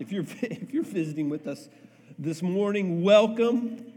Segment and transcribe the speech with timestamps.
[0.00, 1.68] If you're, if you're visiting with us
[2.18, 3.92] this morning, welcome.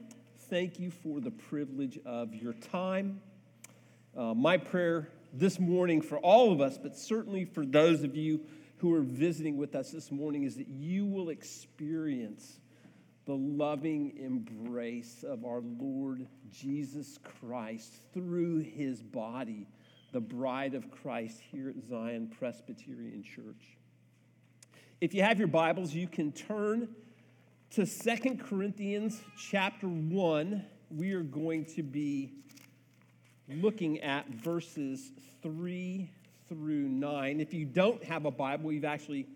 [0.50, 3.22] Thank you for the privilege of your time.
[4.16, 8.42] Uh, my prayer this morning for all of us, but certainly for those of you
[8.78, 12.60] who are visiting with us this morning, is that you will experience
[13.26, 19.68] the loving embrace of our Lord Jesus Christ through his body,
[20.12, 23.78] the bride of Christ here at Zion Presbyterian Church.
[25.02, 26.88] If you have your Bibles, you can turn
[27.72, 30.64] to Second Corinthians chapter 1.
[30.92, 32.32] We are going to be
[33.50, 36.10] looking at verses 3
[36.48, 37.42] through 9.
[37.42, 39.28] If you don't have a Bible, we've actually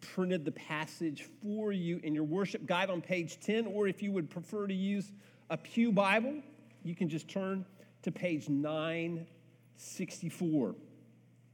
[0.00, 4.12] printed the passage for you in your worship guide on page 10, or if you
[4.12, 5.10] would prefer to use
[5.48, 6.40] a Pew Bible,
[6.84, 7.64] you can just turn
[8.02, 10.74] to page 964.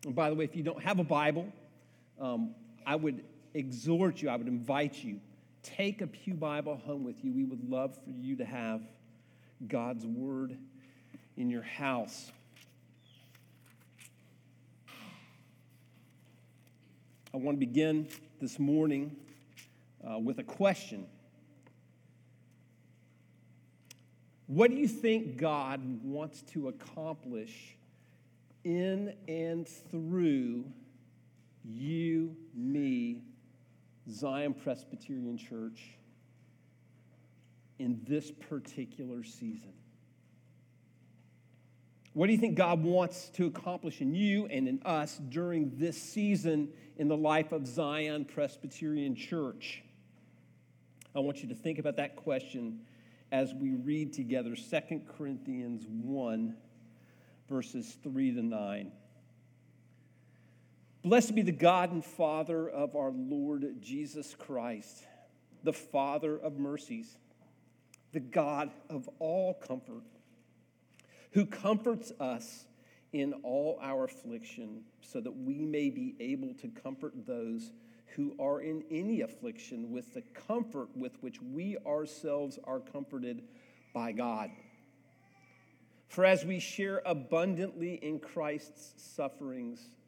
[0.05, 1.51] And by the way, if you don't have a Bible,
[2.21, 2.55] um,
[2.87, 3.24] I would
[3.56, 5.19] exhort you, I would invite you,
[5.62, 7.33] take a Pew Bible home with you.
[7.33, 8.82] We would love for you to have
[9.66, 10.57] God's Word
[11.37, 12.30] in your house.
[17.32, 18.09] I want to begin
[18.40, 19.16] this morning
[20.09, 21.07] uh, with a question.
[24.46, 27.76] What do you think God wants to accomplish
[28.65, 30.65] in and through
[31.65, 33.23] you, me,
[34.10, 35.82] Zion Presbyterian Church
[37.79, 39.73] in this particular season?
[42.13, 46.01] What do you think God wants to accomplish in you and in us during this
[46.01, 49.82] season in the life of Zion Presbyterian Church?
[51.15, 52.80] I want you to think about that question
[53.32, 56.57] as we read together 2 Corinthians 1,
[57.48, 58.93] verses 3 to 9.
[61.07, 65.04] Blessed be the God and Father of our Lord Jesus Christ,
[65.62, 67.16] the Father of mercies,
[68.10, 70.03] the God of all comfort,
[71.31, 72.64] who comforts us
[73.12, 77.70] in all our affliction, so that we may be able to comfort those
[78.16, 83.44] who are in any affliction with the comfort with which we ourselves are comforted
[83.94, 84.50] by God.
[86.08, 89.88] For as we share abundantly in Christ's sufferings,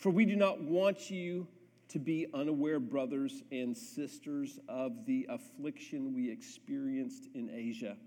[0.00, 1.46] For we do not want you
[1.88, 7.98] to be unaware, brothers and sisters, of the affliction we experienced in Asia.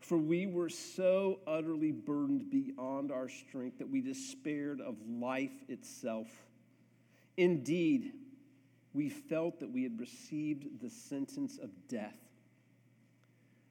[0.00, 6.26] For we were so utterly burdened beyond our strength that we despaired of life itself.
[7.36, 8.14] Indeed,
[8.94, 12.18] we felt that we had received the sentence of death,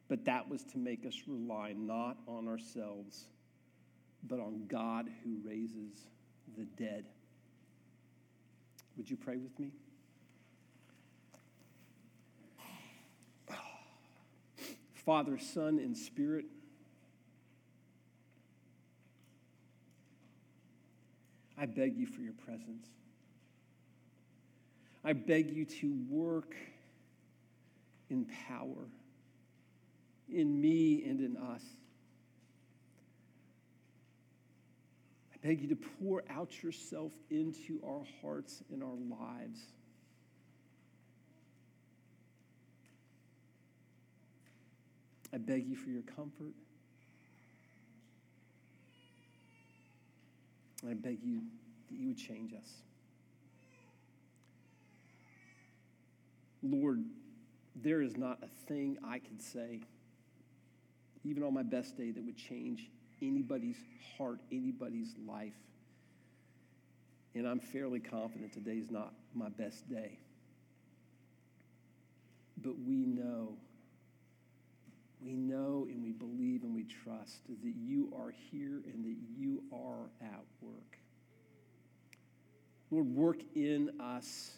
[0.08, 3.26] but that was to make us rely not on ourselves,
[4.24, 6.08] but on God who raises
[6.56, 7.06] the dead.
[8.96, 9.72] Would you pray with me?
[14.94, 16.46] Father, Son, and Spirit,
[21.58, 22.86] I beg you for your presence.
[25.06, 26.54] I beg you to work
[28.10, 28.90] in power
[30.30, 31.64] in me and in us.
[35.44, 39.60] I beg you to pour out yourself into our hearts and our lives.
[45.34, 46.54] I beg you for your comfort.
[50.90, 51.42] I beg you
[51.90, 52.70] that you would change us.
[56.64, 57.04] Lord,
[57.76, 59.82] there is not a thing I could say,
[61.24, 62.90] even on my best day, that would change
[63.22, 63.78] anybody's
[64.18, 65.54] heart, anybody's life.
[67.36, 70.18] And I'm fairly confident today's not my best day.
[72.58, 73.54] But we know,
[75.22, 79.62] we know and we believe and we trust that you are here and that you
[79.72, 80.98] are at work.
[82.90, 84.52] Lord, work in us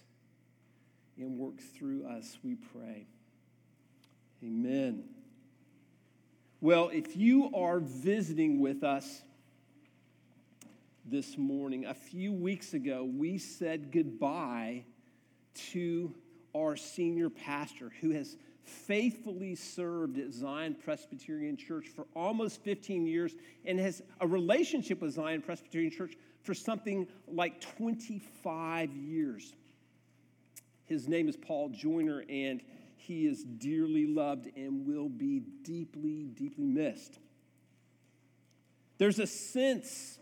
[1.18, 3.08] and work through us, we pray.
[4.44, 5.04] Amen.
[6.62, 9.22] Well, if you are visiting with us
[11.06, 14.84] this morning, a few weeks ago, we said goodbye
[15.72, 16.14] to
[16.54, 23.36] our senior pastor who has faithfully served at Zion Presbyterian Church for almost 15 years
[23.64, 29.54] and has a relationship with Zion Presbyterian Church for something like 25 years.
[30.84, 32.62] His name is Paul Joyner, and
[33.00, 37.20] he is dearly loved and will be deeply, deeply missed.
[38.98, 40.20] There's a sense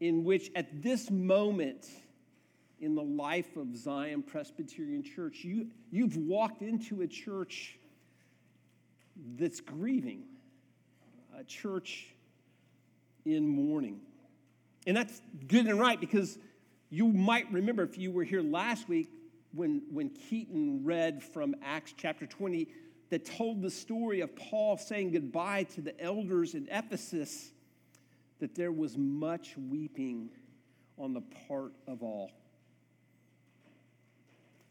[0.00, 1.86] in which, at this moment
[2.80, 7.78] in the life of Zion Presbyterian Church, you, you've walked into a church
[9.38, 10.24] that's grieving,
[11.38, 12.08] a church
[13.24, 14.00] in mourning.
[14.86, 16.38] And that's good and right because
[16.88, 19.08] you might remember if you were here last week
[19.52, 22.68] when, when Keaton read from Acts chapter 20
[23.10, 27.50] that told the story of Paul saying goodbye to the elders in Ephesus,
[28.38, 30.30] that there was much weeping
[30.96, 32.30] on the part of all.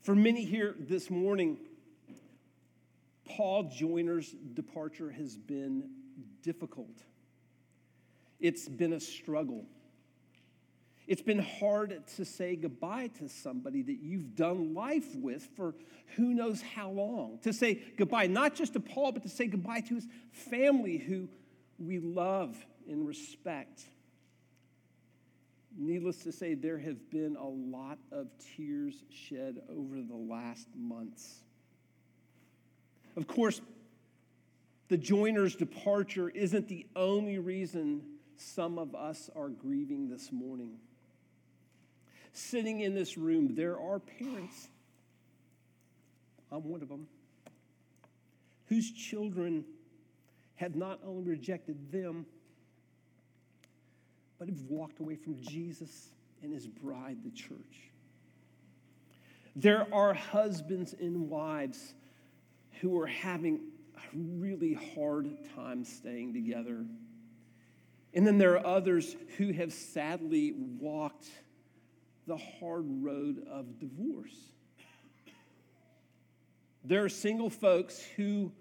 [0.02, 1.58] For many here this morning,
[3.26, 5.90] Paul Joyner's departure has been
[6.42, 7.04] difficult.
[8.40, 9.66] It's been a struggle.
[11.10, 15.74] It's been hard to say goodbye to somebody that you've done life with for
[16.16, 17.40] who knows how long.
[17.42, 21.28] To say goodbye, not just to Paul, but to say goodbye to his family who
[21.80, 23.82] we love and respect.
[25.76, 31.40] Needless to say, there have been a lot of tears shed over the last months.
[33.18, 33.62] Of course,
[34.90, 38.04] the Joyner's departure isn't the only reason
[38.36, 40.78] some of us are grieving this morning
[42.40, 44.68] sitting in this room, there are parents,
[46.52, 47.08] I'm one of them,
[48.68, 49.66] whose children
[50.56, 52.26] have not only rejected them,
[54.38, 56.10] but have walked away from Jesus
[56.42, 57.92] and his bride, the church.
[59.56, 61.94] There are husbands and wives
[62.80, 63.60] who are having
[63.98, 66.86] a really hard time staying together.
[68.14, 71.28] And then there are others who have sadly walked
[72.30, 74.36] the hard road of divorce.
[76.84, 78.52] There are single folks who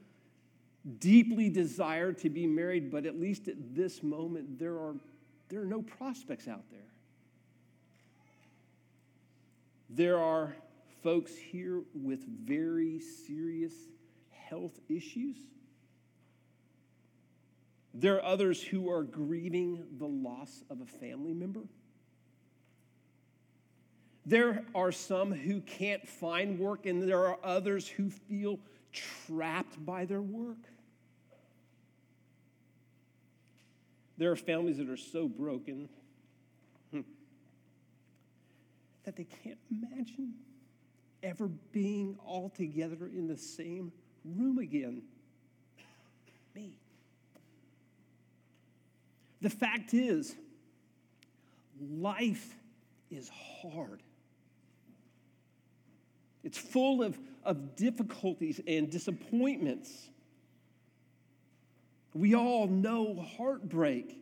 [0.99, 4.95] deeply desire to be married, but at least at this moment, there are,
[5.51, 6.81] there are no prospects out there.
[9.91, 10.57] There are
[11.03, 13.75] folks here with very serious
[14.49, 15.37] health issues.
[17.93, 21.65] There are others who are grieving the loss of a family member.
[24.29, 28.59] There are some who can't find work, and there are others who feel
[28.93, 30.59] trapped by their work.
[34.19, 35.89] There are families that are so broken
[36.91, 37.01] hmm,
[39.05, 40.35] that they can't imagine
[41.23, 43.93] ever being all together in the same
[44.27, 45.05] room again.
[46.55, 46.77] Me.
[49.41, 50.37] The fact is,
[51.81, 52.55] life
[53.11, 53.31] is
[53.63, 54.03] hard.
[56.49, 60.09] It's full of, of difficulties and disappointments.
[62.15, 64.19] We all know heartbreak.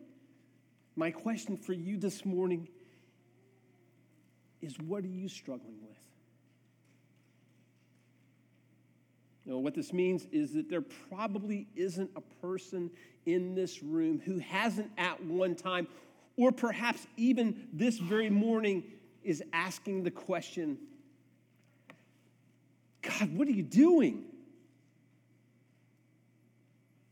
[0.97, 2.67] My question for you this morning
[4.61, 5.95] is what are you struggling with?
[9.45, 12.91] You know, what this means is that there probably isn't a person
[13.25, 15.87] in this room who hasn't at one time,
[16.35, 18.83] or perhaps even this very morning,
[19.23, 20.77] is asking the question
[23.01, 24.25] God, what are you doing?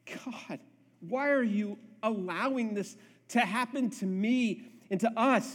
[0.05, 0.59] God,
[0.99, 2.95] why are you allowing this
[3.29, 5.51] to happen to me and to us?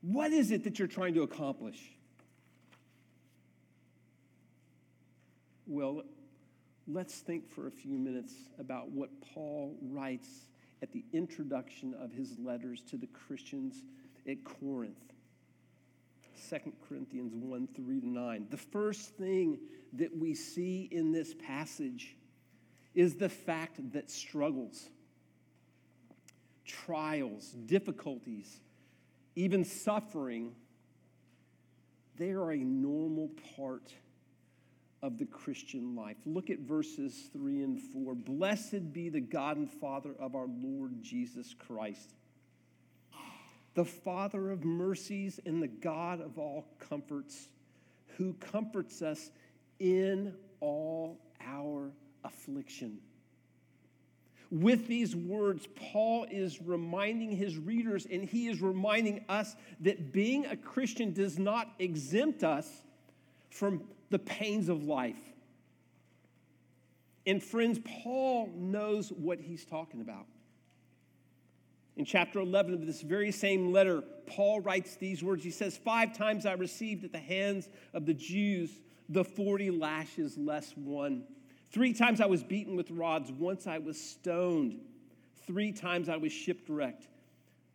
[0.00, 1.78] What is it that you're trying to accomplish?
[5.66, 6.02] Well,
[6.88, 10.28] let's think for a few minutes about what Paul writes
[10.82, 13.84] at the introduction of his letters to the Christians
[14.28, 15.11] at Corinth.
[16.48, 18.46] 2 Corinthians 1 3 to 9.
[18.50, 19.58] The first thing
[19.94, 22.16] that we see in this passage
[22.94, 24.88] is the fact that struggles,
[26.64, 28.60] trials, difficulties,
[29.34, 30.52] even suffering,
[32.16, 33.94] they are a normal part
[35.02, 36.16] of the Christian life.
[36.26, 38.14] Look at verses 3 and 4.
[38.14, 42.14] Blessed be the God and Father of our Lord Jesus Christ
[43.74, 47.48] the Father of mercies and the God of all comforts,
[48.16, 49.30] who comforts us
[49.78, 51.90] in all our
[52.24, 52.98] affliction.
[54.50, 60.44] With these words, Paul is reminding his readers and he is reminding us that being
[60.44, 62.68] a Christian does not exempt us
[63.48, 65.16] from the pains of life.
[67.26, 70.26] And friends, Paul knows what he's talking about.
[71.96, 75.44] In chapter 11 of this very same letter, Paul writes these words.
[75.44, 78.70] He says, Five times I received at the hands of the Jews
[79.08, 81.24] the 40 lashes less one.
[81.70, 83.30] Three times I was beaten with rods.
[83.30, 84.80] Once I was stoned.
[85.46, 87.08] Three times I was shipwrecked.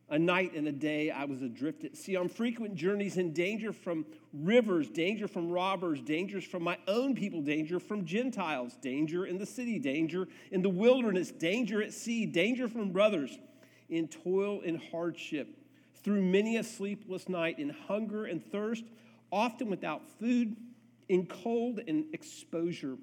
[0.09, 3.73] A night and a day I was adrift at sea on frequent journeys in danger
[3.73, 9.37] from rivers, danger from robbers, dangers from my own people, danger from Gentiles, danger in
[9.37, 13.37] the city, danger in the wilderness, danger at sea, danger from brothers,
[13.89, 15.47] in toil and hardship,
[16.03, 18.83] through many a sleepless night, in hunger and thirst,
[19.31, 20.55] often without food,
[21.09, 22.97] in cold and exposure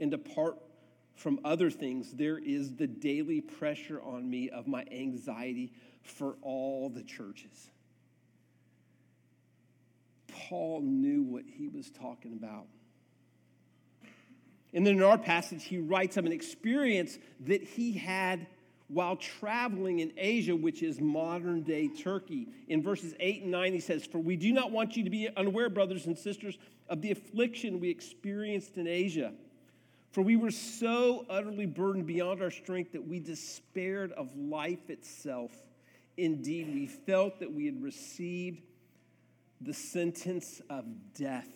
[0.00, 0.56] and apart
[1.16, 6.88] from other things, there is the daily pressure on me of my anxiety for all
[6.88, 7.70] the churches.
[10.28, 12.66] Paul knew what he was talking about.
[14.72, 18.46] And then in our passage, he writes of an experience that he had
[18.88, 22.48] while traveling in Asia, which is modern day Turkey.
[22.68, 25.28] In verses 8 and 9, he says, For we do not want you to be
[25.36, 29.32] unaware, brothers and sisters, of the affliction we experienced in Asia
[30.12, 35.52] for we were so utterly burdened beyond our strength that we despaired of life itself.
[36.16, 38.62] Indeed, we felt that we had received
[39.60, 41.48] the sentence of death.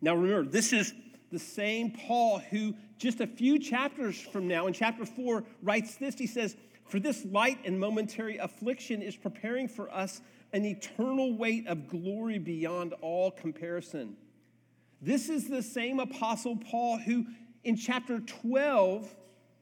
[0.00, 0.92] Now, remember, this is
[1.32, 6.16] the same Paul who, just a few chapters from now, in chapter 4, writes this.
[6.16, 6.56] He says,
[6.88, 10.20] For this light and momentary affliction is preparing for us
[10.52, 14.16] an eternal weight of glory beyond all comparison
[15.02, 17.26] this is the same Apostle Paul who,
[17.64, 19.12] in chapter 12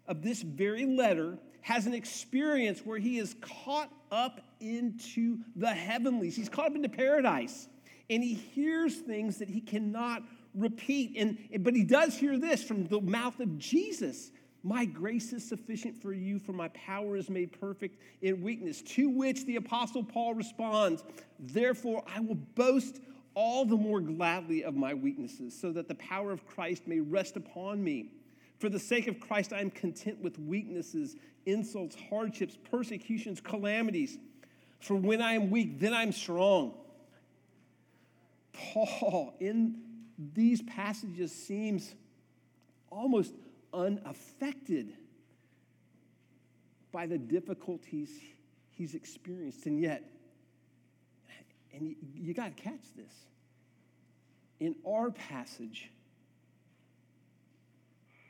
[0.06, 6.36] of this very letter, has an experience where he is caught up into the heavenlies.
[6.36, 7.68] He's caught up into paradise,
[8.10, 10.22] and he hears things that he cannot
[10.54, 11.16] repeat.
[11.16, 14.30] And, but he does hear this from the mouth of Jesus.
[14.62, 18.82] My grace is sufficient for you, for my power is made perfect in weakness.
[18.82, 21.02] To which the Apostle Paul responds,
[21.38, 23.00] Therefore, I will boast
[23.34, 27.36] all the more gladly of my weaknesses, so that the power of Christ may rest
[27.36, 28.10] upon me.
[28.58, 31.16] For the sake of Christ, I am content with weaknesses,
[31.46, 34.18] insults, hardships, persecutions, calamities.
[34.80, 36.74] For when I am weak, then I'm strong.
[38.52, 39.80] Paul, in
[40.34, 41.94] these passages, seems
[42.90, 43.32] almost
[43.72, 44.92] unaffected
[46.92, 48.10] by the difficulties
[48.70, 49.66] he's experienced.
[49.66, 50.04] And yet,
[51.72, 53.12] and you, you got to catch this.
[54.58, 55.90] In our passage,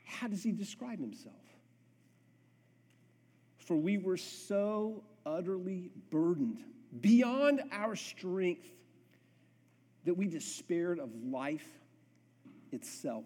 [0.05, 1.35] how does he describe himself?
[3.57, 6.63] For we were so utterly burdened
[7.01, 8.67] beyond our strength
[10.05, 11.67] that we despaired of life
[12.71, 13.25] itself.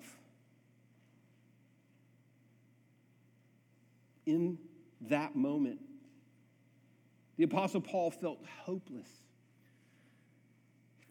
[4.26, 4.58] In
[5.02, 5.80] that moment,
[7.38, 9.08] the Apostle Paul felt hopeless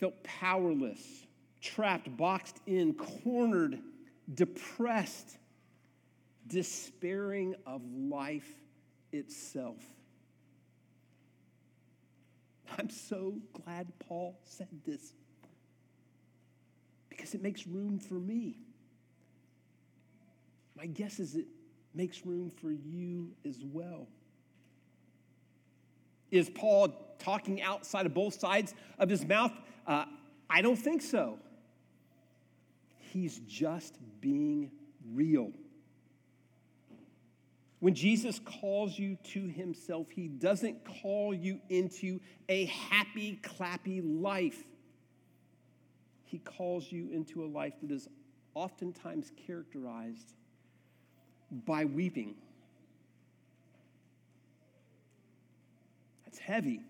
[0.05, 1.27] felt powerless,
[1.63, 3.79] trapped, boxed in, cornered,
[4.35, 5.39] depressed,
[6.47, 8.53] despairing of life
[9.13, 9.79] itself.
[12.79, 15.15] I'm so glad Paul said this
[17.25, 18.59] because it makes room for me.
[20.77, 21.47] My guess is it
[21.95, 24.07] makes room for you as well.
[26.31, 26.89] Is Paul
[27.19, 29.53] talking outside of both sides of his mouth?
[29.87, 30.05] Uh,
[30.51, 31.39] I don't think so.
[32.99, 34.71] He's just being
[35.15, 35.51] real.
[37.81, 44.63] When Jesus calls you to himself, he doesn't call you into a happy, clappy life.
[46.25, 48.09] He calls you into a life that is
[48.55, 50.33] oftentimes characterized
[51.67, 52.35] by weeping.
[56.25, 56.81] That's heavy.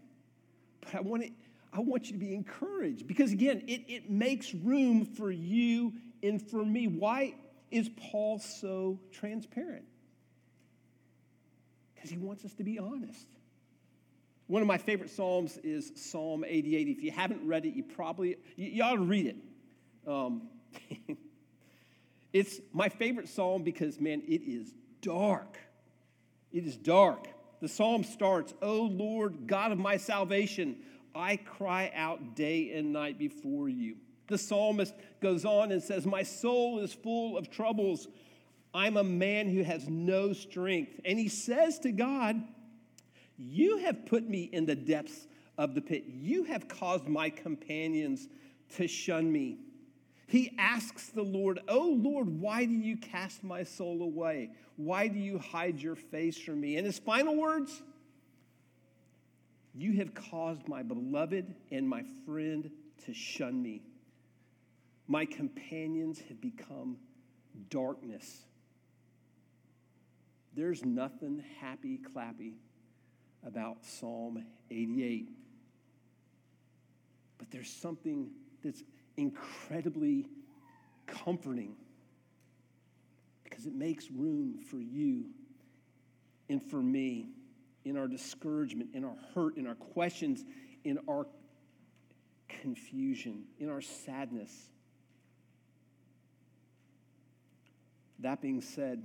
[0.81, 1.31] But I want to
[1.75, 6.41] I want you to be encouraged because, again, it, it makes room for you and
[6.41, 6.87] for me.
[6.87, 7.35] Why
[7.73, 9.85] is Paul so transparent?
[11.95, 13.27] Because he wants us to be honest.
[14.47, 16.89] One of my favorite Psalms is Psalm 88.
[16.89, 19.37] If you haven't read it, you probably, you, you ought to read it.
[20.07, 20.49] Um,
[22.33, 25.59] it's my favorite Psalm because, man, it is dark.
[26.53, 27.29] It is dark.
[27.61, 30.77] The Psalm starts, O Lord, God of my salvation,
[31.15, 33.97] I cry out day and night before you.
[34.27, 38.09] The psalmist goes on and says, My soul is full of troubles.
[38.73, 41.01] I'm a man who has no strength.
[41.05, 42.43] And he says to God,
[43.37, 45.27] You have put me in the depths
[45.59, 46.05] of the pit.
[46.07, 48.29] You have caused my companions
[48.77, 49.59] to shun me.
[50.27, 54.51] He asks the Lord, Oh Lord, why do you cast my soul away?
[54.77, 56.77] Why do you hide your face from me?
[56.77, 57.83] And his final words,
[59.75, 62.71] You have caused my beloved and my friend
[63.05, 63.83] to shun me.
[65.07, 66.97] My companions have become
[67.69, 68.41] darkness.
[70.57, 72.55] There's nothing happy clappy
[73.47, 75.29] about Psalm 88.
[77.39, 78.31] But there's something
[78.63, 78.83] that's
[79.17, 80.27] incredibly
[81.07, 81.77] comforting
[83.43, 85.27] because it makes room for you
[86.49, 87.29] and for me
[87.85, 90.45] in our discouragement, in our hurt, in our questions,
[90.85, 91.27] in our
[92.49, 94.71] confusion, in our sadness.
[98.21, 99.03] That being said,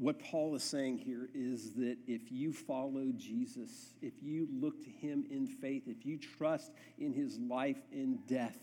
[0.00, 4.88] what Paul is saying here is that if you follow Jesus, if you look to
[4.88, 8.56] him in faith, if you trust in his life and death,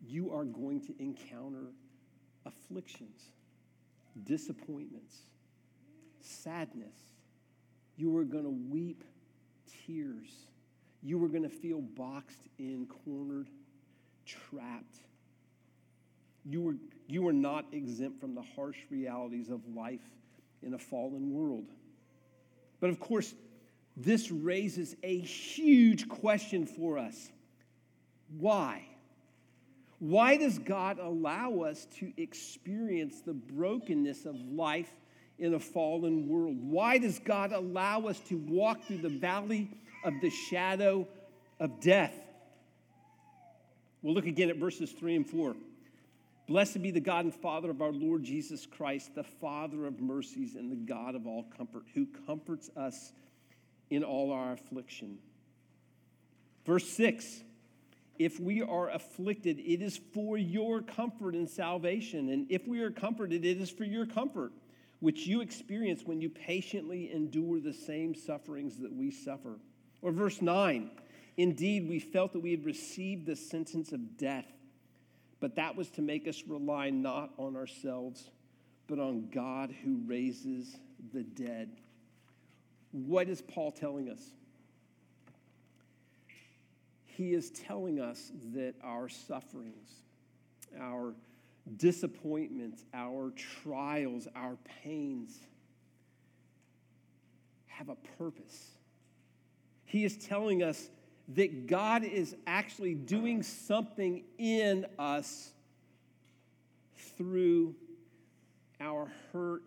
[0.00, 1.66] you are going to encounter
[2.46, 3.20] afflictions,
[4.24, 5.18] disappointments,
[6.22, 6.96] sadness.
[7.98, 9.04] You are going to weep
[9.86, 10.30] tears.
[11.02, 13.48] You are going to feel boxed in, cornered,
[14.24, 15.00] trapped.
[16.44, 16.74] You were,
[17.06, 20.00] you were not exempt from the harsh realities of life
[20.62, 21.66] in a fallen world.
[22.80, 23.34] But of course,
[23.96, 27.30] this raises a huge question for us.
[28.38, 28.86] Why?
[29.98, 34.90] Why does God allow us to experience the brokenness of life
[35.38, 36.56] in a fallen world?
[36.60, 39.70] Why does God allow us to walk through the valley
[40.04, 41.06] of the shadow
[41.60, 42.14] of death?
[44.02, 45.54] We'll look again at verses 3 and 4.
[46.46, 50.56] Blessed be the God and Father of our Lord Jesus Christ, the Father of mercies
[50.56, 53.12] and the God of all comfort, who comforts us
[53.90, 55.18] in all our affliction.
[56.66, 57.42] Verse 6
[58.18, 62.30] If we are afflicted, it is for your comfort and salvation.
[62.30, 64.52] And if we are comforted, it is for your comfort,
[64.98, 69.58] which you experience when you patiently endure the same sufferings that we suffer.
[70.00, 70.90] Or verse 9
[71.36, 74.46] Indeed, we felt that we had received the sentence of death
[75.42, 78.30] but that was to make us rely not on ourselves,
[78.86, 80.76] but on God who raises
[81.12, 81.68] the dead.
[82.92, 84.22] What is Paul telling us?
[87.06, 89.90] He is telling us that our sufferings,
[90.80, 91.12] our
[91.76, 93.32] disappointments, our
[93.64, 95.40] trials, our pains
[97.66, 98.70] have a purpose.
[99.86, 100.88] He is telling us
[101.34, 105.52] that God is actually doing something in us
[107.16, 107.74] through
[108.80, 109.62] our hurt,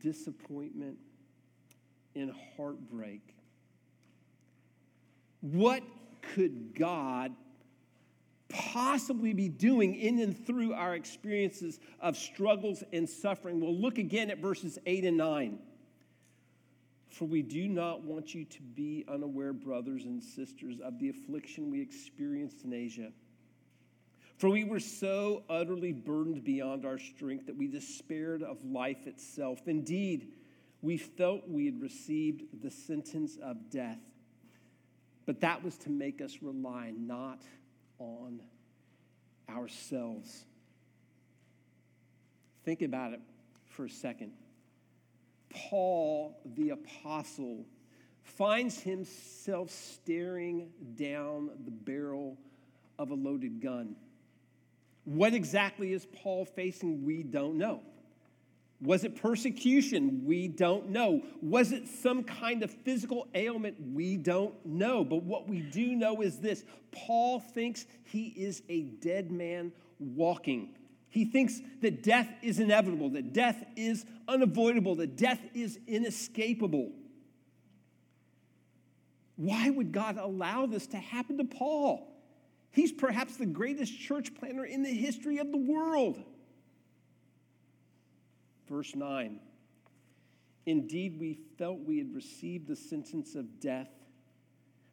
[0.00, 0.98] disappointment,
[2.14, 3.22] and heartbreak.
[5.40, 5.82] What
[6.34, 7.32] could God
[8.48, 13.60] possibly be doing in and through our experiences of struggles and suffering?
[13.60, 15.58] We'll look again at verses 8 and 9.
[17.14, 21.70] For we do not want you to be unaware, brothers and sisters, of the affliction
[21.70, 23.12] we experienced in Asia.
[24.36, 29.60] For we were so utterly burdened beyond our strength that we despaired of life itself.
[29.66, 30.32] Indeed,
[30.82, 34.00] we felt we had received the sentence of death.
[35.24, 37.42] But that was to make us rely not
[38.00, 38.40] on
[39.48, 40.46] ourselves.
[42.64, 43.20] Think about it
[43.68, 44.32] for a second.
[45.54, 47.64] Paul the Apostle
[48.22, 52.36] finds himself staring down the barrel
[52.98, 53.96] of a loaded gun.
[55.04, 57.04] What exactly is Paul facing?
[57.04, 57.82] We don't know.
[58.80, 60.24] Was it persecution?
[60.24, 61.22] We don't know.
[61.40, 63.76] Was it some kind of physical ailment?
[63.94, 65.04] We don't know.
[65.04, 70.70] But what we do know is this Paul thinks he is a dead man walking.
[71.14, 76.90] He thinks that death is inevitable, that death is unavoidable, that death is inescapable.
[79.36, 82.12] Why would God allow this to happen to Paul?
[82.72, 86.20] He's perhaps the greatest church planter in the history of the world.
[88.68, 89.38] Verse 9
[90.66, 93.90] Indeed, we felt we had received the sentence of death,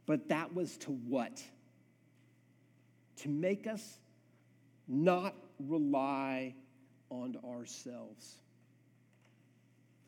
[0.06, 1.42] but that was to what?
[3.22, 3.98] To make us
[4.88, 5.34] not
[5.68, 6.56] rely
[7.10, 8.36] on ourselves.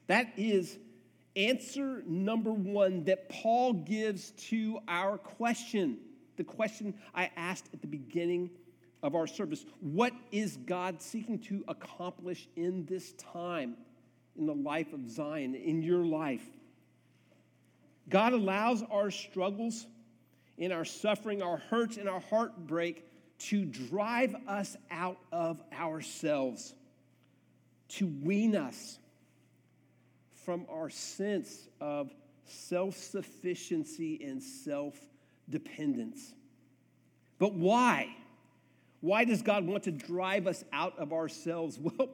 [0.07, 0.77] That is
[1.35, 5.97] answer number one that Paul gives to our question,
[6.37, 8.49] the question I asked at the beginning
[9.01, 9.65] of our service.
[9.79, 13.75] What is God seeking to accomplish in this time
[14.37, 16.45] in the life of Zion, in your life?
[18.09, 19.87] God allows our struggles,
[20.57, 23.05] in our suffering, our hurts, and our heartbreak
[23.39, 26.73] to drive us out of ourselves,
[27.89, 28.99] to wean us
[30.45, 32.13] from our sense of
[32.45, 34.97] self sufficiency and self
[35.49, 36.33] dependence.
[37.39, 38.15] But why?
[39.01, 41.79] Why does God want to drive us out of ourselves?
[41.97, 42.09] Well,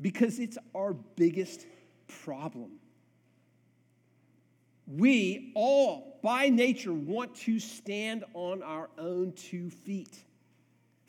[0.00, 1.64] because it's our biggest
[2.24, 2.72] problem.
[4.86, 10.16] We all, by nature, want to stand on our own two feet.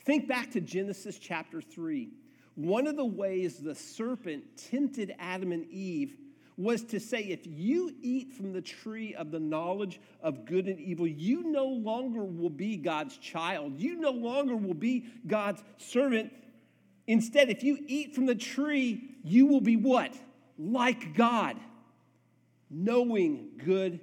[0.04, 2.10] Think back to Genesis chapter 3.
[2.56, 6.16] One of the ways the serpent tempted Adam and Eve
[6.56, 10.78] was to say, if you eat from the tree of the knowledge of good and
[10.78, 13.80] evil, you no longer will be God's child.
[13.80, 16.32] You no longer will be God's servant.
[17.06, 20.14] Instead, if you eat from the tree, you will be what?
[20.58, 21.56] Like God
[22.70, 24.00] knowing good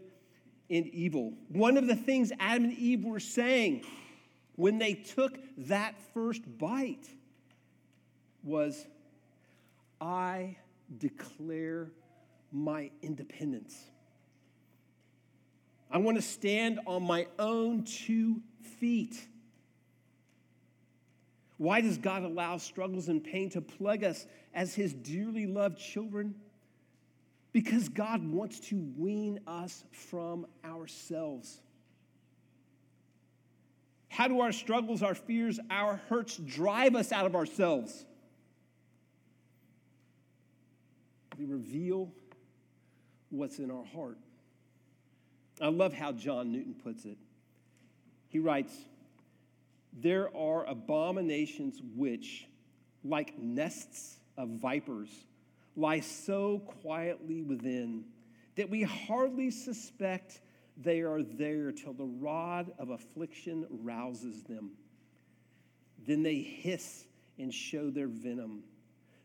[0.72, 1.34] and evil.
[1.50, 3.84] One of the things Adam and Eve were saying
[4.56, 7.08] when they took that first bite
[8.44, 8.88] was,
[10.00, 10.56] I
[10.98, 11.92] declare
[12.52, 13.78] my independence.
[15.92, 18.42] I want to stand on my own two
[18.80, 19.28] feet.
[21.58, 26.36] Why does God allow struggles and pain to plague us as His dearly loved children?
[27.54, 31.60] Because God wants to wean us from ourselves.
[34.08, 38.06] How do our struggles, our fears, our hurts drive us out of ourselves?
[41.38, 42.12] They reveal
[43.30, 44.18] what's in our heart.
[45.62, 47.18] I love how John Newton puts it.
[48.28, 48.74] He writes,
[49.94, 52.48] There are abominations which,
[53.04, 55.10] like nests of vipers,
[55.76, 58.06] lie so quietly within
[58.56, 60.42] that we hardly suspect
[60.78, 64.72] they are there till the rod of affliction rouses them.
[66.06, 67.06] Then they hiss
[67.38, 68.64] and show their venom.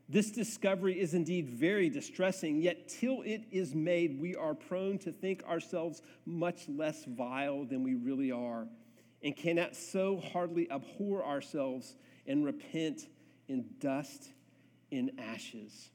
[0.08, 5.10] This discovery is indeed very distressing, yet, till it is made, we are prone to
[5.10, 8.68] think ourselves much less vile than we really are,
[9.22, 13.08] and cannot so hardly abhor ourselves and repent
[13.48, 14.30] in dust
[14.92, 15.90] in ashes.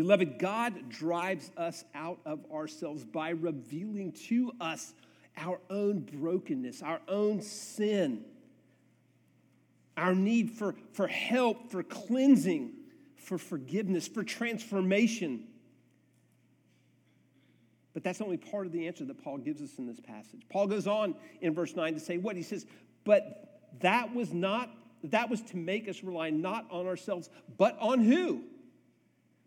[0.00, 4.94] Beloved, God drives us out of ourselves by revealing to us
[5.36, 8.24] our own brokenness, our own sin,
[9.98, 12.72] our need for, for help, for cleansing,
[13.14, 15.44] for forgiveness, for transformation.
[17.92, 20.40] But that's only part of the answer that Paul gives us in this passage.
[20.48, 22.36] Paul goes on in verse 9 to say what?
[22.36, 22.64] He says,
[23.04, 24.70] But that was not,
[25.04, 28.44] that was to make us rely not on ourselves, but on who?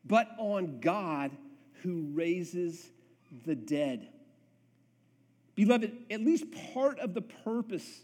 [0.05, 1.31] But on God
[1.81, 2.89] who raises
[3.45, 4.07] the dead.
[5.55, 8.01] Beloved, at least part of the purpose,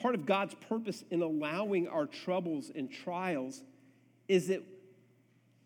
[0.00, 3.62] part of God's purpose in allowing our troubles and trials
[4.28, 4.62] is that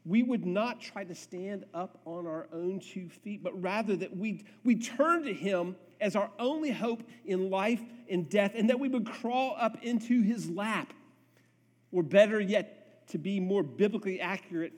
[0.05, 4.17] we would not try to stand up on our own two feet, but rather that
[4.17, 8.81] we we turn to Him as our only hope in life and death, and that
[8.81, 10.93] we would crawl up into His lap.
[11.93, 14.73] Or better yet, to be more biblically accurate,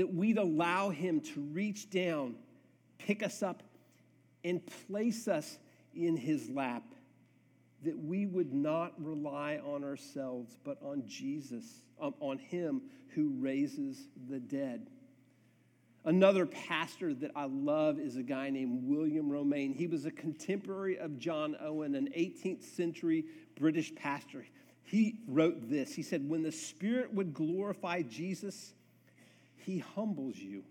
[0.00, 2.34] that we'd allow Him to reach down,
[2.96, 3.62] pick us up,
[4.42, 5.58] and place us
[5.94, 6.84] in His lap.
[7.82, 11.66] That we would not rely on ourselves, but on Jesus,
[12.00, 12.80] um, on Him
[13.14, 14.86] who raises the dead.
[16.06, 19.74] Another pastor that I love is a guy named William Romaine.
[19.74, 24.46] He was a contemporary of John Owen, an 18th century British pastor.
[24.82, 28.72] He wrote this He said, When the Spirit would glorify Jesus,
[29.70, 30.64] he humbles you.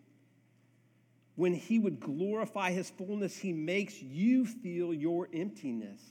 [1.36, 6.02] When he would glorify his fullness, he makes you feel your emptiness.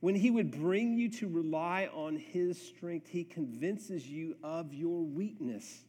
[0.00, 5.02] When he would bring you to rely on his strength, he convinces you of your
[5.02, 5.84] weakness.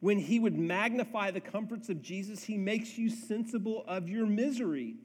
[0.00, 4.96] When he would magnify the comforts of Jesus, he makes you sensible of your misery.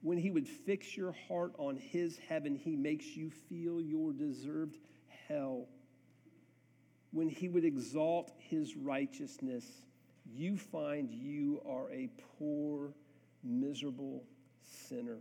[0.00, 4.76] When he would fix your heart on his heaven, he makes you feel your deserved
[5.28, 5.68] hell
[7.12, 9.64] when he would exalt his righteousness,
[10.34, 12.92] you find you are a poor,
[13.42, 14.24] miserable
[14.62, 15.18] sinner.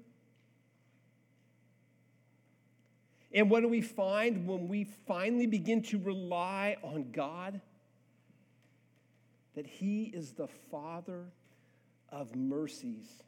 [3.34, 7.60] And what do we find when we finally begin to rely on God?
[9.56, 11.26] That He is the Father
[12.10, 13.24] of mercies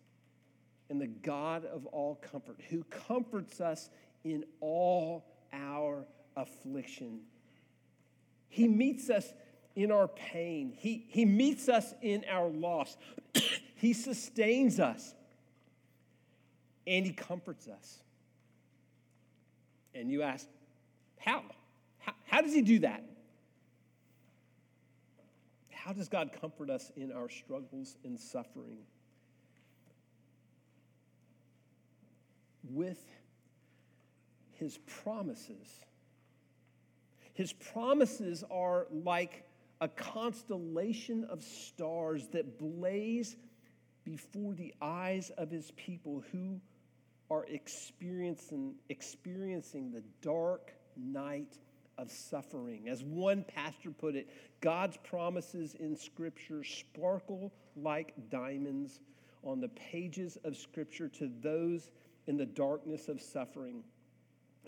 [0.90, 3.90] and the God of all comfort, who comforts us
[4.24, 7.20] in all our affliction.
[8.50, 9.32] He meets us
[9.76, 12.98] in our pain, He, he meets us in our loss,
[13.76, 15.14] He sustains us,
[16.86, 18.00] and He comforts us.
[19.96, 20.46] And you ask,
[21.18, 21.44] how?
[22.00, 23.04] How, how does He do that?
[25.72, 28.80] How does God comfort us in our struggles and suffering?
[32.70, 33.04] With
[34.60, 35.86] his promises.
[37.40, 39.46] His promises are like
[39.80, 43.38] a constellation of stars that blaze
[44.04, 46.60] before the eyes of his people who
[47.32, 51.60] are experiencing, experiencing the dark night
[51.98, 52.90] of suffering.
[52.90, 54.28] As one pastor put it,
[54.60, 59.00] God's promises in Scripture sparkle like diamonds
[59.46, 61.90] on the pages of Scripture to those
[62.28, 63.82] in the darkness of suffering.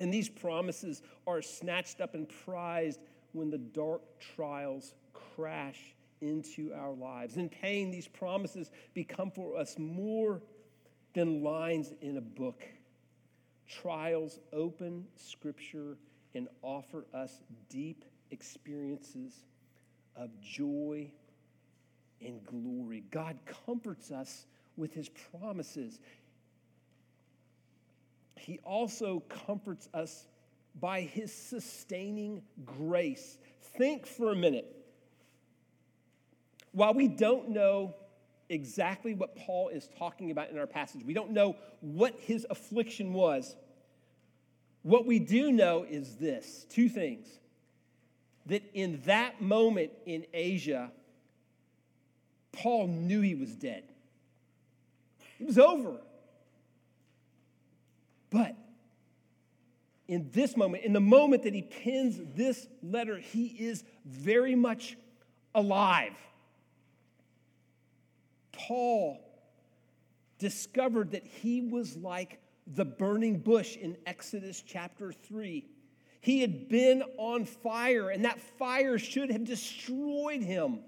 [0.02, 3.00] And these promises are snatched up and prized
[3.34, 7.38] when the dark trials crash into our lives.
[7.38, 10.42] In pain, these promises become for us more
[11.14, 12.64] than lines in a book.
[13.70, 16.00] Trials open Scripture
[16.34, 19.46] and offer us deep experiences
[20.16, 21.12] of joy
[22.22, 23.04] and glory.
[23.12, 23.38] God
[23.68, 26.00] comforts us with his promises.
[28.42, 30.28] He also comforts us
[30.80, 33.38] by his sustaining grace.
[33.78, 34.66] Think for a minute.
[36.72, 37.94] While we don't know
[38.50, 43.14] exactly what Paul is talking about in our passage, we don't know what his affliction
[43.14, 43.56] was.
[44.82, 47.28] What we do know is this two things
[48.48, 50.92] that in that moment in Asia,
[52.52, 53.84] Paul knew he was dead.
[55.40, 56.02] It was over.
[58.32, 58.56] But
[60.08, 64.98] in this moment, in the moment that he pens this letter, he is very much
[65.54, 66.14] alive.
[68.52, 69.20] Paul
[70.40, 75.66] discovered that he was like the burning bush in Exodus chapter 3.
[76.22, 80.80] He had been on fire, and that fire should have destroyed him.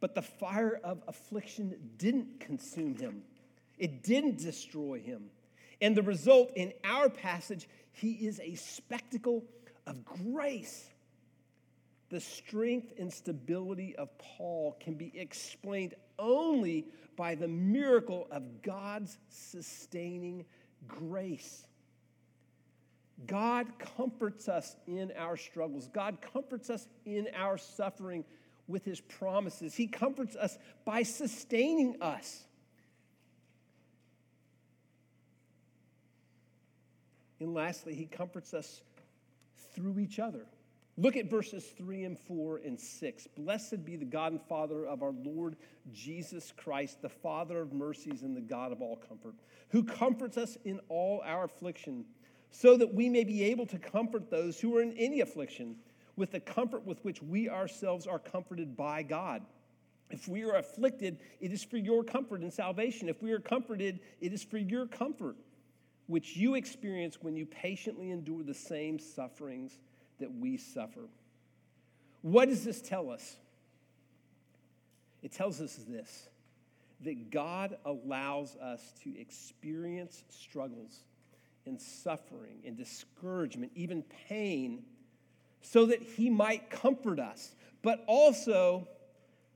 [0.00, 3.22] But the fire of affliction didn't consume him,
[3.78, 5.30] it didn't destroy him.
[5.82, 9.44] And the result in our passage, he is a spectacle
[9.86, 10.88] of grace.
[12.08, 19.18] The strength and stability of Paul can be explained only by the miracle of God's
[19.28, 20.44] sustaining
[20.86, 21.66] grace.
[23.26, 25.88] God comforts us in our struggles.
[25.92, 28.24] God comforts us in our suffering
[28.68, 29.74] with his promises.
[29.74, 32.44] He comforts us by sustaining us.
[37.42, 38.82] And lastly, he comforts us
[39.74, 40.46] through each other.
[40.96, 43.26] Look at verses 3 and 4 and 6.
[43.36, 45.56] Blessed be the God and Father of our Lord
[45.92, 49.34] Jesus Christ, the Father of mercies and the God of all comfort,
[49.70, 52.04] who comforts us in all our affliction,
[52.50, 55.76] so that we may be able to comfort those who are in any affliction
[56.14, 59.42] with the comfort with which we ourselves are comforted by God.
[60.10, 63.08] If we are afflicted, it is for your comfort and salvation.
[63.08, 65.36] If we are comforted, it is for your comfort,
[66.06, 69.78] which you experience when you patiently endure the same sufferings
[70.20, 71.08] that we suffer.
[72.22, 73.36] What does this tell us?
[75.22, 76.28] It tells us this
[77.02, 81.00] that God allows us to experience struggles
[81.66, 84.84] and suffering and discouragement, even pain,
[85.62, 88.86] so that He might comfort us, but also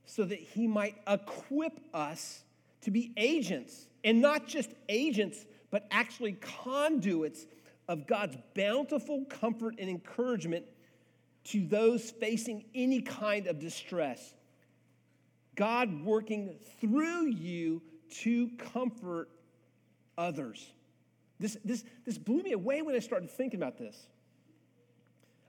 [0.05, 2.43] so that He might equip us
[2.81, 7.45] to be agents, and not just agents, but actually conduits
[7.87, 10.65] of God's bountiful comfort and encouragement
[11.45, 14.33] to those facing any kind of distress.
[15.55, 17.81] God working through you
[18.21, 19.29] to comfort
[20.17, 20.71] others.
[21.39, 24.07] This, this, this blew me away when I started thinking about this.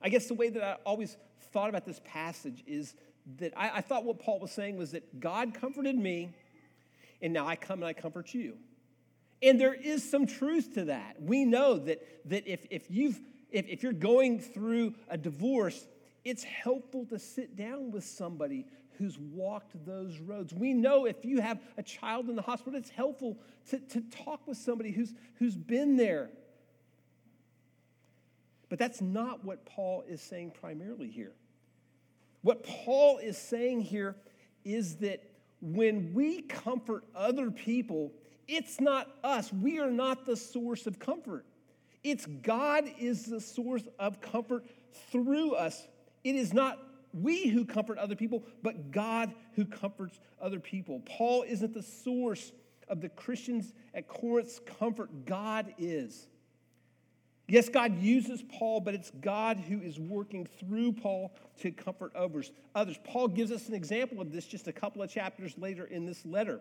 [0.00, 1.16] I guess the way that I always
[1.52, 2.94] thought about this passage is
[3.38, 6.30] that I, I thought what Paul was saying was that God comforted me,
[7.20, 8.56] and now I come and I comfort you.
[9.42, 11.16] And there is some truth to that.
[11.20, 13.20] We know that, that if, if, you've,
[13.50, 15.86] if, if you're going through a divorce,
[16.24, 18.66] it's helpful to sit down with somebody
[18.98, 20.52] who's walked those roads.
[20.52, 23.38] We know if you have a child in the hospital, it's helpful
[23.70, 26.30] to, to talk with somebody who's, who's been there.
[28.68, 31.32] But that's not what Paul is saying primarily here.
[32.42, 34.16] What Paul is saying here
[34.64, 35.22] is that
[35.60, 38.12] when we comfort other people,
[38.48, 39.52] it's not us.
[39.52, 41.44] We are not the source of comfort.
[42.02, 44.64] It's God is the source of comfort
[45.12, 45.86] through us.
[46.24, 46.78] It is not
[47.12, 51.02] we who comfort other people, but God who comforts other people.
[51.04, 52.52] Paul isn't the source
[52.88, 56.26] of the Christians at Corinth's comfort, God is.
[57.48, 62.52] Yes, God uses Paul, but it's God who is working through Paul to comfort others.
[62.74, 62.98] Others.
[63.04, 66.26] Paul gives us an example of this just a couple of chapters later in this
[66.26, 66.60] letter.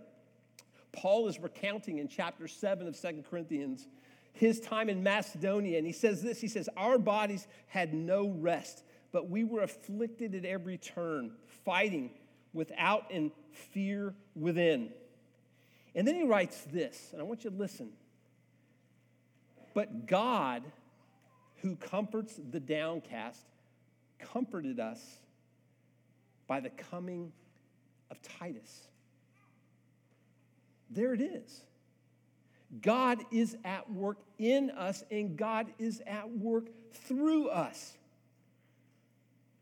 [0.98, 3.88] Paul is recounting in chapter 7 of Second Corinthians
[4.34, 8.84] his time in Macedonia, and he says this He says, Our bodies had no rest,
[9.12, 11.32] but we were afflicted at every turn,
[11.66, 12.12] fighting
[12.54, 14.90] without and fear within.
[15.96, 17.90] And then he writes this, and I want you to listen.
[19.74, 20.64] But God,
[21.58, 23.46] who comforts the downcast,
[24.20, 25.02] comforted us
[26.48, 27.32] by the coming
[28.12, 28.87] of Titus.
[30.89, 31.62] There it is.
[32.82, 37.97] God is at work in us, and God is at work through us.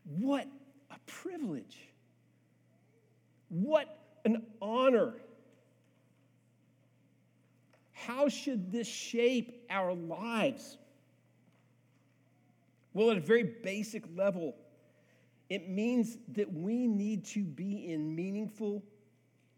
[0.04, 0.46] What
[0.90, 1.78] a privilege!
[3.48, 5.14] What an honor
[8.06, 10.78] how should this shape our lives?
[12.94, 14.54] Well, at a very basic level,
[15.50, 18.84] it means that we need to be in meaningful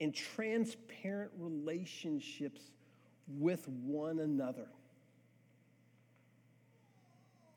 [0.00, 2.60] and transparent relationships
[3.26, 4.68] with one another.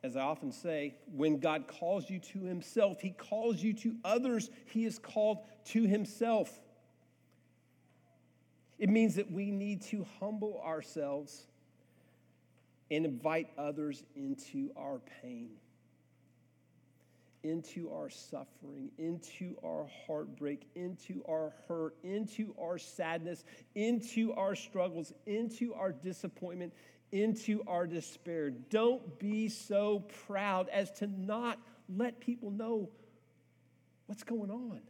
[0.04, 4.50] As I often say, when God calls you to Himself, He calls you to others,
[4.66, 6.52] He is called to Himself.
[8.80, 11.46] It means that we need to humble ourselves
[12.90, 15.52] and invite others into our pain,
[17.44, 23.44] into our suffering, into our heartbreak, into our hurt, into our sadness,
[23.76, 26.74] into our struggles, into our disappointment,
[27.12, 28.50] into our despair.
[28.50, 32.90] Don't be so proud as to not let people know
[34.06, 34.82] what's going on.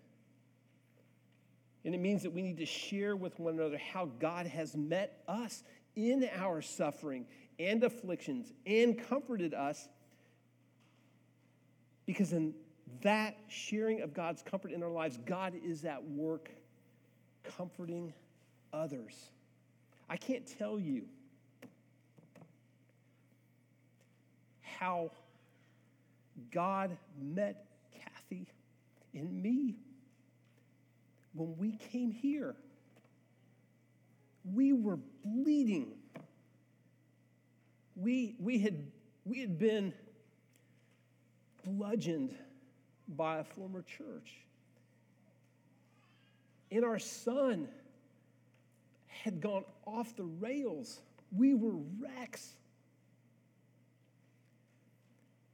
[1.84, 5.24] And it means that we need to share with one another how God has met
[5.28, 5.64] us
[5.96, 7.26] in our suffering
[7.60, 9.88] and afflictions and comforted us.
[12.12, 12.54] Because in
[13.04, 16.52] that sharing of God's comfort in our lives, God is at work
[17.56, 18.14] comforting
[18.74, 19.30] others.
[20.10, 21.04] I can't tell you
[24.62, 25.10] how
[26.52, 27.66] God met
[27.98, 28.46] Kathy
[29.14, 29.78] in me
[31.34, 32.58] when we came here.
[34.54, 35.94] We were bleeding.
[37.96, 38.86] We, we, had,
[39.24, 39.94] we had been
[41.64, 42.36] bludgeoned
[43.08, 44.32] by a former church.
[46.72, 47.68] And our son
[49.08, 51.00] had gone off the rails.
[51.32, 52.56] We were wrecks.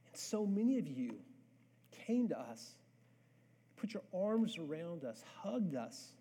[0.08, 1.15] And so many of you
[1.91, 2.74] came to us
[3.78, 6.13] put your arms around us, hugged us,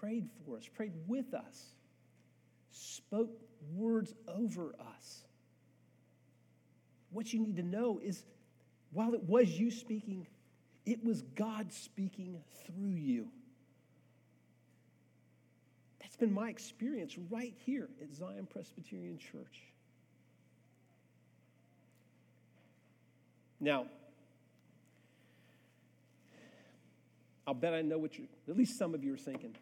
[0.00, 1.66] prayed for us, prayed with us,
[2.70, 3.30] spoke
[3.74, 5.24] words over us.
[7.10, 8.24] What you need to know is
[8.92, 10.26] while it was you speaking,
[10.84, 13.28] it was God speaking through you.
[16.00, 19.62] That's been my experience right here at Zion Presbyterian Church.
[23.60, 23.86] Now,
[27.46, 29.54] I'll bet I know what you're, at least some of you are thinking.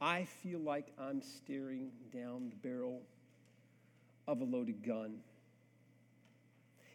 [0.00, 3.02] I feel like I'm staring down the barrel
[4.28, 5.16] of a loaded gun,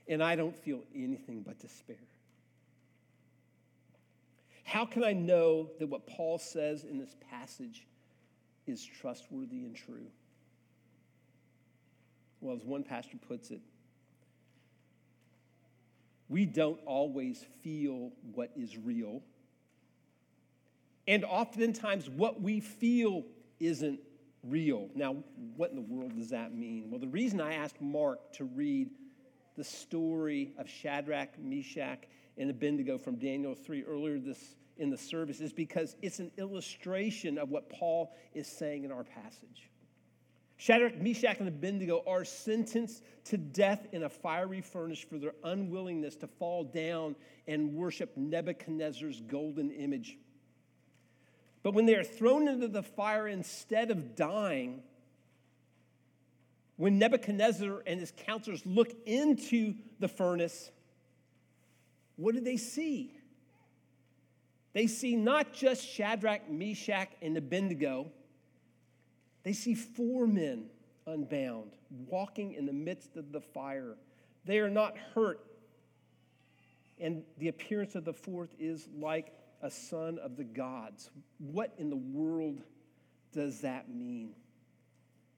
[0.07, 1.97] and I don't feel anything but despair.
[4.63, 7.85] How can I know that what Paul says in this passage
[8.67, 10.05] is trustworthy and true?
[12.39, 13.61] Well, as one pastor puts it,
[16.29, 19.21] we don't always feel what is real.
[21.07, 23.23] And oftentimes, what we feel
[23.59, 23.99] isn't
[24.43, 24.89] real.
[24.95, 25.17] Now,
[25.55, 26.89] what in the world does that mean?
[26.89, 28.89] Well, the reason I asked Mark to read
[29.55, 32.05] the story of Shadrach, Meshach,
[32.37, 37.37] and Abednego from Daniel 3 earlier this in the service is because it's an illustration
[37.37, 39.69] of what Paul is saying in our passage.
[40.57, 46.15] Shadrach, Meshach, and Abednego are sentenced to death in a fiery furnace for their unwillingness
[46.17, 47.15] to fall down
[47.47, 50.17] and worship Nebuchadnezzar's golden image.
[51.63, 54.83] But when they are thrown into the fire instead of dying,
[56.75, 60.71] when Nebuchadnezzar and his counselors look into the furnace,
[62.17, 63.17] what do they see?
[64.73, 68.11] They see not just Shadrach, Meshach, and Abednego
[69.43, 70.65] they see four men
[71.05, 71.73] unbound,
[72.07, 73.95] walking in the midst of the fire.
[74.45, 75.41] They are not hurt.
[76.99, 79.33] And the appearance of the fourth is like
[79.63, 81.09] a son of the gods.
[81.39, 82.61] What in the world
[83.31, 84.35] does that mean?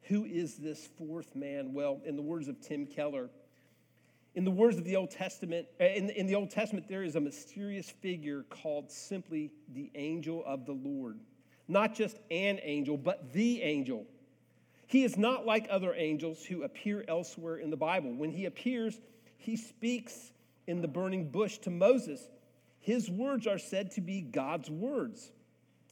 [0.03, 1.73] Who is this fourth man?
[1.73, 3.30] Well, in the words of Tim Keller,
[4.34, 7.15] in the words of the Old Testament, uh, in, in the Old Testament, there is
[7.15, 11.19] a mysterious figure called simply the angel of the Lord.
[11.67, 14.05] Not just an angel, but the angel.
[14.88, 18.13] He is not like other angels who appear elsewhere in the Bible.
[18.13, 18.99] When he appears,
[19.38, 20.32] he speaks
[20.67, 22.28] in the burning bush to Moses.
[22.86, 25.32] His words are said to be God's words.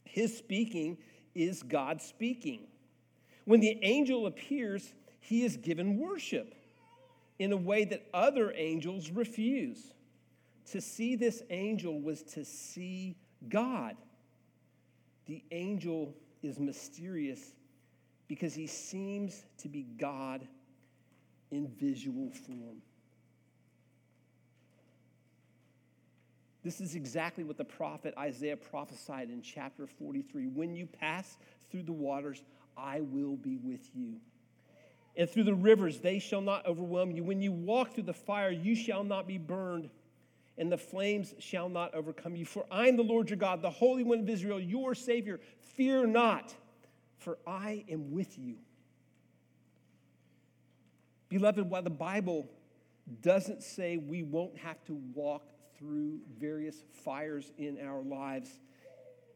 [0.04, 0.96] His speaking
[1.34, 2.68] is God speaking.
[3.46, 6.54] When the angel appears, he is given worship
[7.40, 9.92] in a way that other angels refuse.
[10.70, 13.16] To see this angel was to see
[13.48, 13.96] God.
[15.26, 16.14] The angel
[16.44, 17.54] is mysterious
[18.28, 20.46] because he seems to be God
[21.50, 22.82] in visual form.
[26.64, 30.46] This is exactly what the prophet Isaiah prophesied in chapter 43.
[30.46, 31.36] When you pass
[31.70, 32.42] through the waters,
[32.76, 34.14] I will be with you.
[35.16, 37.22] And through the rivers, they shall not overwhelm you.
[37.22, 39.90] When you walk through the fire, you shall not be burned,
[40.56, 42.46] and the flames shall not overcome you.
[42.46, 45.40] For I am the Lord your God, the Holy One of Israel, your Savior.
[45.76, 46.54] Fear not,
[47.18, 48.56] for I am with you.
[51.28, 52.48] Beloved, while the Bible
[53.20, 55.53] doesn't say we won't have to walk
[55.84, 58.58] through various fires in our lives,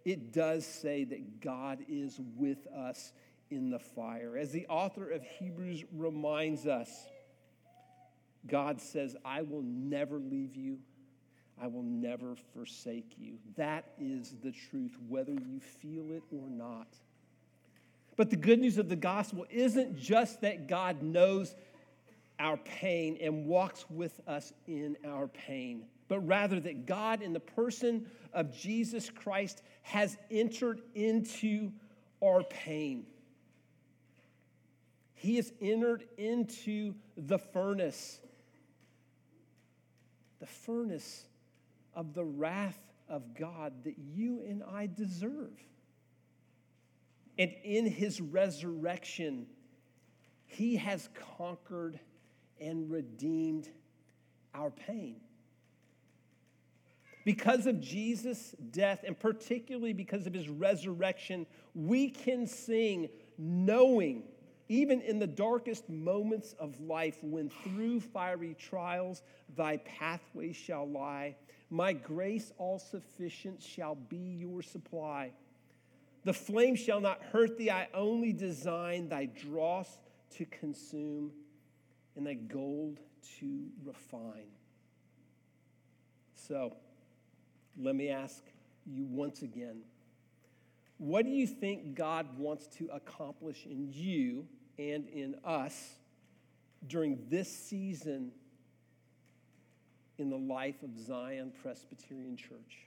[0.05, 3.13] it does say that God is with us
[3.51, 4.37] in the fire.
[4.39, 6.91] As the author of Hebrews reminds us,
[8.47, 10.79] God says, I will never leave you.
[11.61, 13.35] I will never forsake you.
[13.57, 16.87] That is the truth, whether you feel it or not.
[18.17, 21.55] But the good news of the gospel isn't just that God knows
[22.39, 27.41] our pain and walks with us in our pain, but rather that God, in the
[27.41, 31.71] person of Jesus Christ, has entered into
[32.23, 33.07] our pain.
[35.15, 38.21] He has entered into the furnace,
[40.41, 41.27] the furnace
[41.95, 42.79] of the wrath
[43.09, 45.53] of God that you and I deserve.
[47.39, 49.47] And in his resurrection,
[50.47, 52.01] he has conquered
[52.61, 53.69] and redeemed
[54.55, 55.17] our pain.
[57.29, 64.23] Because of Jesus' death, and particularly because of his resurrection, we can sing knowing
[64.71, 69.21] even in the darkest moments of life, when through fiery trials
[69.57, 71.37] thy pathway shall lie,
[71.69, 75.31] my grace all sufficient shall be your supply.
[76.25, 80.01] The flame shall not hurt thee, I only design thy dross
[80.39, 81.33] to consume
[82.17, 83.01] and thy gold
[83.39, 84.49] to refine.
[86.35, 86.73] So,
[87.81, 88.43] let me ask
[88.87, 89.81] you once again
[90.99, 94.47] what do you think God wants to accomplish in you
[94.79, 95.95] and in us
[96.87, 98.33] during this season
[100.19, 102.87] in the life of Zion Presbyterian Church.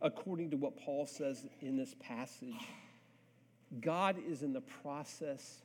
[0.00, 2.68] According to what Paul says in this passage,
[3.80, 5.62] God is in the process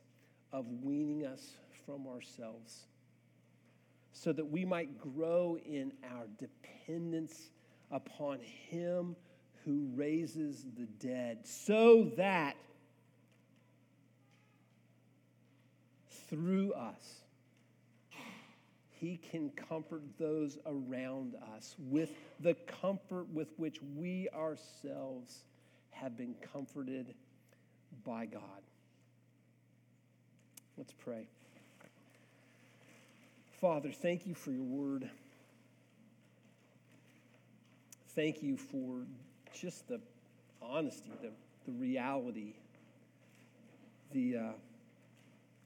[0.52, 1.52] of weaning us
[1.86, 2.86] from ourselves
[4.14, 7.50] so that we might grow in our dependence
[7.92, 9.16] upon Him
[9.66, 12.56] who raises the dead, so that
[16.30, 17.22] through us,
[18.90, 25.44] He can comfort those around us with the comfort with which we ourselves
[25.92, 27.14] have been comforted
[28.06, 28.42] by God.
[30.78, 31.28] Let's pray.
[33.60, 35.10] Father, thank you for your word.
[38.20, 39.06] Thank you for
[39.54, 40.02] just the
[40.62, 41.30] honesty, the,
[41.66, 42.56] the reality,
[44.12, 44.36] the.
[44.36, 44.52] Uh,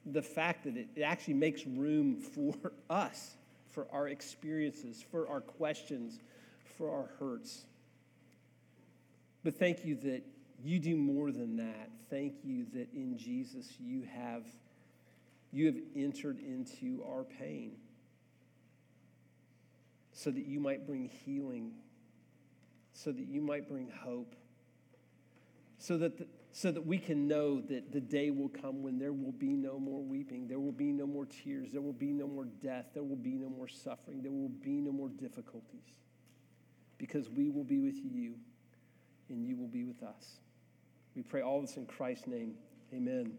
[0.05, 2.53] the fact that it actually makes room for
[2.91, 3.37] us,
[3.71, 6.19] for our experiences, for our questions,
[6.77, 7.65] for our hurts.
[9.43, 10.21] But thank you that
[10.63, 11.89] you do more than that.
[12.11, 14.43] Thank you that in Jesus you have
[15.51, 17.71] you have entered into our pain
[20.11, 21.71] so that you might bring healing,
[22.93, 24.35] so that you might bring hope,
[25.77, 29.11] so that the, so that we can know that the day will come when there
[29.11, 32.27] will be no more weeping, there will be no more tears, there will be no
[32.27, 35.95] more death, there will be no more suffering, there will be no more difficulties.
[36.99, 38.35] Because we will be with you
[39.29, 40.37] and you will be with us.
[41.15, 42.53] We pray all this in Christ's name.
[42.93, 43.33] Amen.